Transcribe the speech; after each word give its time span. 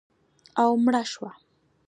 او 0.61 0.71
مړه 0.83 1.03
شوه 1.11 1.31